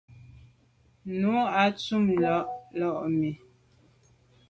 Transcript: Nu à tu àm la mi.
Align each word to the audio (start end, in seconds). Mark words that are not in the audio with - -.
Nu 1.19 1.31
à 1.61 1.63
tu 1.81 1.93
àm 1.99 2.05
la 2.79 2.87
mi. 3.19 3.31